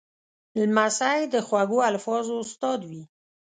[0.59, 3.03] لمسی د خوږو الفاظو استاد وي.